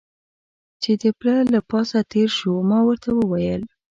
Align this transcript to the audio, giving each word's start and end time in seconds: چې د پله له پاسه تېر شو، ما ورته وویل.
چې 0.81 0.91
د 1.01 1.03
پله 1.19 1.41
له 1.53 1.59
پاسه 1.69 1.99
تېر 2.11 2.29
شو، 2.37 2.53
ما 2.69 2.79
ورته 2.87 3.09
وویل. 3.15 3.61